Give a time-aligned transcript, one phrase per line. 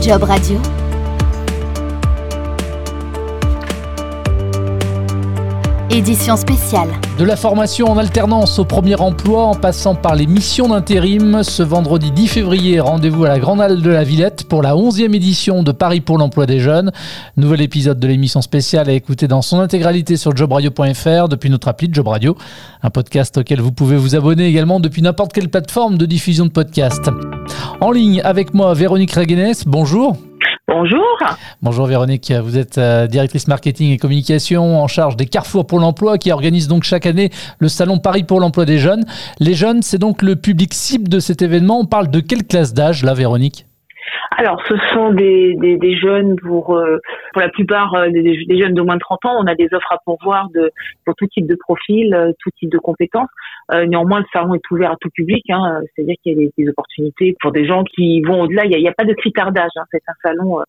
[0.00, 0.85] Job Radio.
[5.88, 6.88] Édition spéciale.
[7.16, 11.62] De la formation en alternance au premier emploi en passant par les missions d'intérim, ce
[11.62, 15.62] vendredi 10 février, rendez-vous à la Grande Halle de la Villette pour la 11e édition
[15.62, 16.90] de Paris pour l'emploi des jeunes.
[17.36, 21.88] Nouvel épisode de l'émission spéciale à écouter dans son intégralité sur jobradio.fr depuis notre appli
[21.92, 22.36] Job Radio,
[22.82, 26.50] un podcast auquel vous pouvez vous abonner également depuis n'importe quelle plateforme de diffusion de
[26.50, 27.10] podcast.
[27.80, 30.16] En ligne avec moi, Véronique Raguenes, bonjour.
[30.78, 31.16] Bonjour.
[31.62, 36.18] Bonjour Véronique, vous êtes euh, directrice marketing et communication en charge des Carrefour pour l'emploi
[36.18, 37.30] qui organise donc chaque année
[37.60, 39.04] le salon Paris pour l'emploi des jeunes.
[39.40, 41.80] Les jeunes, c'est donc le public cible de cet événement.
[41.80, 43.64] On parle de quelle classe d'âge là Véronique?
[44.36, 46.98] Alors, ce sont des, des, des jeunes pour euh,
[47.36, 49.36] pour la plupart euh, des, jeunes de moins de 30 ans.
[49.38, 50.72] On a des offres à pourvoir de
[51.04, 53.28] pour tout type de profil, euh, tout type de compétences.
[53.88, 57.36] néanmoins, le salon est ouvert à tout public, hein, c'est-à-dire qu'il y a des, opportunités
[57.40, 58.64] pour des gens qui vont au-delà.
[58.64, 59.70] Il n'y a, pas de critère d'âge.
[59.76, 60.60] Hein, c'est un salon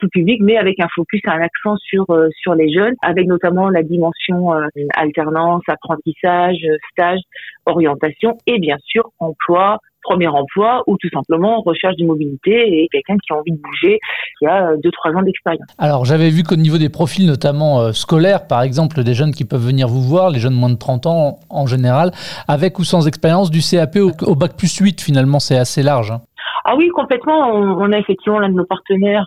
[0.00, 2.06] tout public, mais avec un focus, un accent sur
[2.40, 4.52] sur les jeunes, avec notamment la dimension
[4.94, 7.20] alternance, apprentissage, stage,
[7.66, 13.16] orientation et bien sûr emploi premier emploi ou tout simplement recherche de mobilité et quelqu'un
[13.16, 13.98] qui a envie de bouger,
[14.38, 15.66] qui a 2-3 euh, ans d'expérience.
[15.78, 19.44] Alors j'avais vu qu'au niveau des profils, notamment euh, scolaires, par exemple, des jeunes qui
[19.44, 22.12] peuvent venir vous voir, les jeunes moins de 30 ans en général,
[22.46, 26.12] avec ou sans expérience, du CAP au, bac plus 8 finalement, c'est assez large.
[26.12, 26.20] Hein.
[26.64, 27.50] Ah oui, complètement.
[27.52, 29.26] On, a effectivement l'un de nos partenaires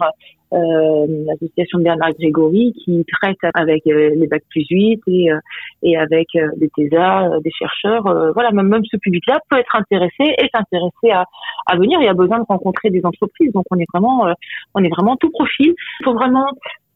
[0.53, 5.39] euh, l'association Bernard Grégory qui traite avec euh, les bacs plus 8 et, euh,
[5.83, 8.03] et avec euh, des TESA, des chercheurs.
[8.33, 11.25] voilà, même, même ce public-là peut être intéressé et s'intéresser à,
[11.67, 11.99] à venir.
[12.01, 13.51] Il y a besoin de rencontrer des entreprises.
[13.53, 14.25] Donc on est vraiment,
[14.73, 15.73] on est vraiment tout profil.
[15.99, 16.47] Il faut vraiment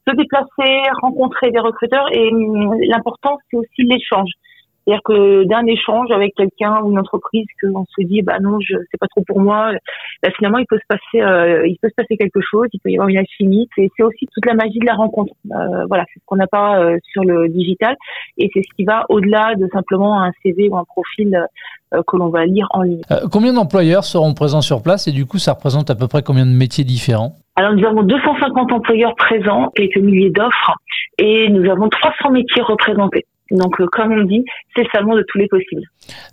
[0.06, 4.30] se déplacer, rencontrer des recruteurs et hum, l'important c'est aussi l'échange.
[4.84, 8.74] C'est-à-dire que d'un échange avec quelqu'un ou une entreprise qu'on se dit bah non, je
[8.90, 9.72] c'est pas trop pour moi,
[10.22, 12.90] bah, finalement il peut se passer euh, il peut se passer quelque chose, il peut
[12.90, 15.32] y avoir une alchimie et c'est aussi toute la magie de la rencontre.
[15.52, 17.96] Euh, voilà, c'est ce qu'on n'a pas euh, sur le digital
[18.36, 21.46] et c'est ce qui va au-delà de simplement un CV ou un profil
[21.92, 23.02] que l'on va lire en ligne.
[23.30, 26.44] combien d'employeurs seront présents sur place et du coup ça représente à peu près combien
[26.44, 27.36] de métiers différents?
[27.54, 30.72] Alors nous avons 250 employeurs présents, quelques milliers d'offres
[31.18, 33.26] et nous avons 300 métiers représentés.
[33.50, 34.44] Donc, euh, comme on dit,
[34.74, 35.82] c'est le salon de tous les possibles.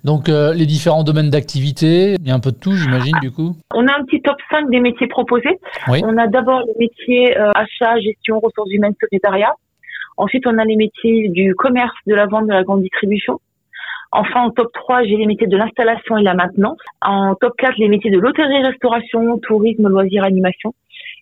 [0.04, 3.30] Donc, euh, les différents domaines d'activité, il y a un peu de tout, j'imagine, du
[3.30, 5.58] coup On a un petit top 5 des métiers proposés.
[5.88, 9.54] On a d'abord les métiers euh, achat, gestion, ressources humaines, secrétariat.
[10.16, 13.40] Ensuite, on a les métiers du commerce, de la vente, de la grande distribution.
[14.10, 16.78] Enfin, en top 3, j'ai les métiers de l'installation et la maintenance.
[17.02, 20.74] En top 4, les métiers de l'hôtellerie, restauration, tourisme, loisirs, animation.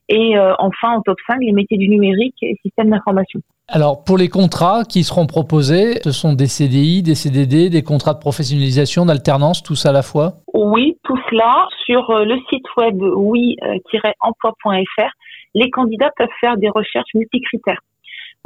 [0.09, 3.41] Et enfin, en top 5, les métiers du numérique et système d'information.
[3.73, 8.15] Alors, pour les contrats qui seront proposés, ce sont des CDI, des CDD, des contrats
[8.15, 11.69] de professionnalisation, d'alternance, tous à la fois Oui, tout cela.
[11.87, 15.11] Sur euh, le site web oui-emploi.fr,
[15.55, 17.79] les candidats peuvent faire des recherches multicritères.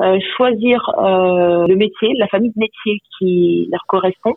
[0.02, 4.34] Euh, choisir euh, le métier, la famille de métiers qui leur correspond,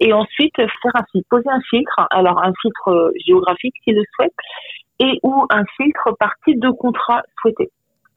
[0.00, 4.34] et ensuite faire un filtre, poser un filtre, alors un filtre géographique s'ils le souhaitent,
[4.98, 7.70] et ou un filtre par type de contrat souhaité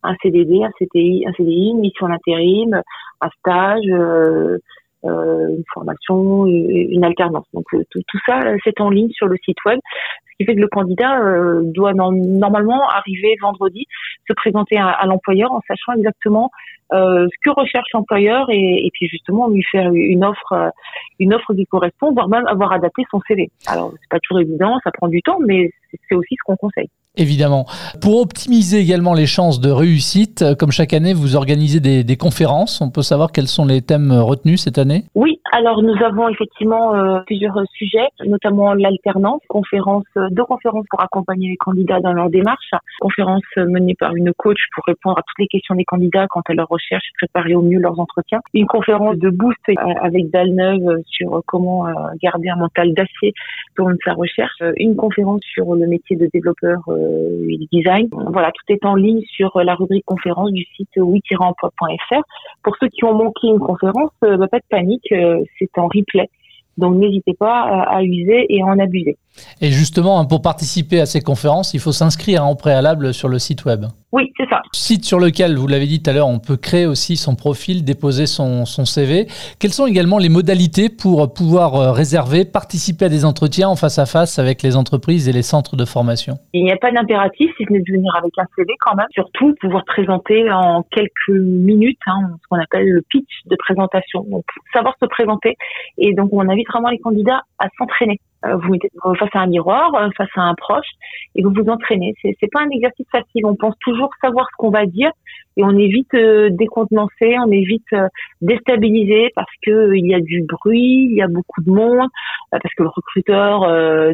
[0.04, 2.82] un CDD, un CDI, un CDI, une mission d'intérim,
[3.22, 4.58] un stage, euh,
[5.06, 7.46] euh, une formation, une alternance.
[7.54, 9.80] Donc euh, tout ça, c'est en ligne sur le site web,
[10.26, 11.20] ce qui fait que le candidat
[11.64, 13.86] doit normalement arriver vendredi,
[14.28, 16.52] se présenter à, l'employeur en sachant exactement
[16.92, 20.72] ce que recherche l'employeur et, et, puis justement lui faire une offre,
[21.20, 23.50] une offre qui correspond, voire même avoir adapté son CV.
[23.68, 25.72] Alors c'est pas toujours évident, ça prend du temps, mais
[26.10, 26.90] c'est aussi ce qu'on conseille.
[27.18, 27.66] Évidemment.
[28.02, 32.82] Pour optimiser également les chances de réussite, euh, comme chaque année, vous organisez des, conférences.
[32.82, 35.04] On peut savoir quels sont les thèmes euh, retenus cette année?
[35.16, 41.50] Oui, alors nous avons effectivement euh, plusieurs sujets, notamment l'alternance, conférence, deux conférences pour accompagner
[41.50, 45.48] les candidats dans leur démarche, conférence menée par une coach pour répondre à toutes les
[45.48, 46.79] questions des candidats quant à leur recherche,
[47.18, 49.58] préparer au mieux leurs entretiens, une conférence de boost
[50.02, 51.86] avec Dalneuve sur comment
[52.22, 53.34] garder un mental d'acier
[53.76, 58.08] pour sa recherche, une conférence sur le métier de développeur euh, design.
[58.12, 62.22] Voilà, tout est en ligne sur la rubrique conférence du site oui-emploi.fr.
[62.64, 65.88] Pour ceux qui ont manqué une conférence, euh, bah, pas de panique, euh, c'est en
[65.88, 66.30] replay.
[66.78, 69.18] Donc n'hésitez pas à user et à en abuser.
[69.62, 73.40] Et justement, hein, pour participer à ces conférences, il faut s'inscrire en préalable sur le
[73.40, 73.86] site web.
[74.12, 74.62] Oui, c'est ça.
[74.74, 77.86] Site sur lequel, vous l'avez dit tout à l'heure, on peut créer aussi son profil,
[77.86, 79.28] déposer son, son, CV.
[79.60, 84.00] Quelles sont également les modalités pour pouvoir euh, réserver, participer à des entretiens en face
[84.00, 86.36] à face avec les entreprises et les centres de formation?
[86.54, 89.06] Il n'y a pas d'impératif, si ce n'est de venir avec un CV quand même.
[89.12, 94.26] Surtout, pouvoir présenter en quelques minutes hein, ce qu'on appelle le pitch de présentation.
[94.32, 95.56] Donc, savoir se présenter.
[96.00, 99.94] Et donc, on invite vraiment les candidats à s'entraîner vous mettez face à un miroir,
[99.96, 100.88] euh, face à un proche,
[101.36, 102.14] et vous vous entraînez.
[102.22, 103.46] C'est, c'est pas un exercice facile.
[103.46, 105.12] On pense toujours savoir ce qu'on va dire,
[105.58, 107.94] et on est vite euh, décontenancé, on est vite
[108.42, 112.08] déstabilisé parce que il y a du bruit, il y a beaucoup de monde,
[112.52, 113.62] parce que le recruteur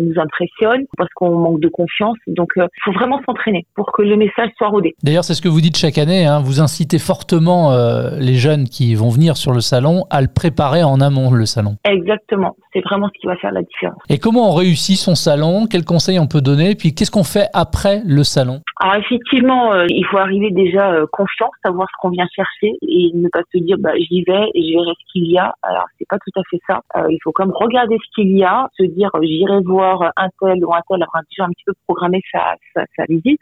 [0.01, 2.17] nous impressionne, parce qu'on manque de confiance.
[2.27, 4.95] Donc, il faut vraiment s'entraîner pour que le message soit rodé.
[5.03, 6.25] D'ailleurs, c'est ce que vous dites chaque année.
[6.25, 6.41] Hein.
[6.43, 7.71] vous incitez fortement
[8.19, 11.77] les jeunes qui vont venir sur le salon à le préparer en amont le salon.
[11.85, 12.55] Exactement.
[12.73, 14.01] C'est vraiment ce qui va faire la différence.
[14.09, 15.67] Et comment on réussit son salon?
[15.69, 16.75] Quels conseils on peut donner?
[16.75, 18.61] Puis qu'est-ce qu'on fait après le salon?
[18.79, 23.11] Alors effectivement, euh, il faut arriver déjà euh, confiant, savoir ce qu'on vient chercher et
[23.13, 25.53] ne pas se dire bah, j'y vais et je verrai ce qu'il y a.
[25.61, 26.81] Alors c'est pas tout à fait ça.
[26.97, 30.29] Euh, il faut quand même regarder ce qu'il y a, se dire j'irai voir un
[30.39, 33.39] tel ou un tel, avoir déjà un petit peu programmé sa, sa, sa visite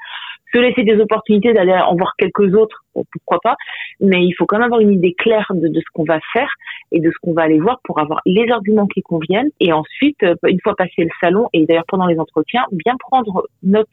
[0.53, 3.55] se laisser des opportunités d'aller en voir quelques autres, pourquoi pas,
[3.99, 6.49] mais il faut quand même avoir une idée claire de, de ce qu'on va faire
[6.91, 9.49] et de ce qu'on va aller voir pour avoir les arguments qui conviennent.
[9.59, 13.47] Et ensuite, euh, une fois passé le salon, et d'ailleurs pendant les entretiens, bien prendre
[13.63, 13.87] note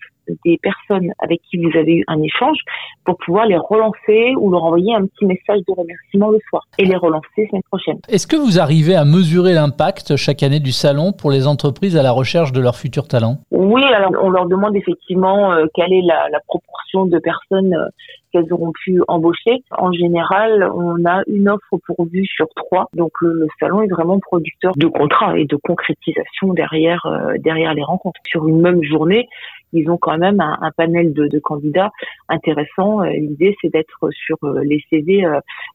[0.44, 2.58] des personnes avec qui vous avez eu un échange
[3.04, 6.84] pour pouvoir les relancer ou leur envoyer un petit message de remerciement le soir et
[6.84, 7.98] les relancer la semaine prochaine.
[8.08, 12.02] Est-ce que vous arrivez à mesurer l'impact chaque année du salon pour les entreprises à
[12.02, 16.02] la recherche de leurs futurs talents Oui, alors on leur demande effectivement euh, quelle est
[16.02, 17.88] la, la proportion de personnes euh,
[18.32, 19.62] qu'elles auront pu embaucher.
[19.76, 22.88] En général, on a une offre pourvue sur trois.
[22.94, 27.82] Donc le, salon est vraiment producteur de contrats et de concrétisation derrière euh, derrière les
[27.82, 28.20] rencontres.
[28.26, 29.28] Sur une même journée,
[29.72, 31.90] ils ont quand même un, un panel de, de, candidats
[32.28, 33.02] intéressants.
[33.02, 35.24] Euh, l'idée, c'est d'être sur euh, les CV,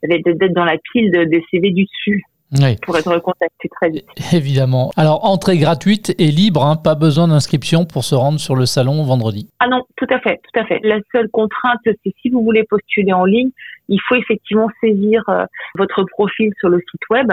[0.03, 2.25] d'être dans la pile des CV du dessus
[2.85, 4.05] pour être contacté très vite.
[4.33, 4.91] Évidemment.
[4.95, 9.03] Alors, entrée gratuite et libre, hein, pas besoin d'inscription pour se rendre sur le salon
[9.03, 9.49] vendredi.
[9.59, 10.79] Ah non, tout à fait, tout à fait.
[10.83, 13.49] La seule contrainte, c'est si vous voulez postuler en ligne,
[13.87, 15.45] il faut effectivement saisir euh,
[15.77, 17.31] votre profil sur le site web.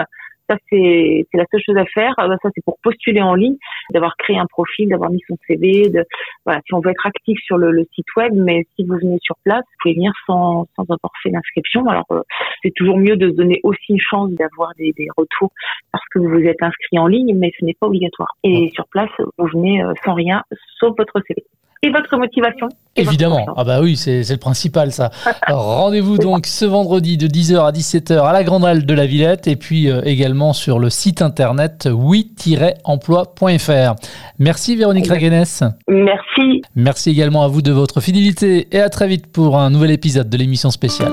[0.49, 2.13] Ça, c'est la seule chose à faire.
[2.19, 3.55] Euh, ça, c'est pour postuler en ligne,
[3.91, 5.89] d'avoir créé un profil, d'avoir mis son CV.
[5.89, 6.05] De,
[6.45, 9.17] voilà, si on veut être actif sur le, le, site web, mais si vous venez
[9.21, 11.85] sur place, vous pouvez venir sans, sans avoir fait l'inscription.
[11.87, 12.21] Alors, euh,
[12.61, 15.51] c'est toujours mieux de se donner aussi une chance d'avoir des, des, retours
[15.91, 18.35] parce que vous vous êtes inscrit en ligne, mais ce n'est pas obligatoire.
[18.43, 20.43] Et sur place, vous venez euh, sans rien,
[20.79, 21.43] sauf votre CV
[21.83, 22.67] et votre motivation.
[22.95, 23.45] Évidemment.
[23.57, 25.11] ah bah oui, c'est le principal ça.
[25.47, 29.47] Rendez-vous donc ce vendredi de 10h à 17h à la Grande Halle de la Villette
[29.47, 33.95] et puis euh, également sur le site internet oui-emploi.fr.
[34.39, 35.43] Merci Véronique Raguenes.
[35.89, 36.61] Merci.
[36.75, 40.29] Merci également à vous de votre fidélité et à très vite pour un nouvel épisode
[40.29, 41.11] de l'émission spéciale.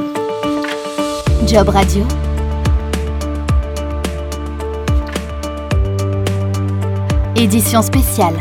[1.47, 2.05] Job Radio.
[7.35, 8.35] Édition spéciale.